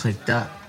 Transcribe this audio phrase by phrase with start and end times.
[0.00, 0.59] Clicked up,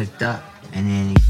[0.00, 1.29] clicked up and then